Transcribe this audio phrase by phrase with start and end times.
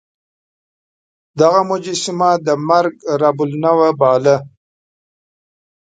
[1.39, 4.37] دغه مجسمه د مرګ رب النوع باله.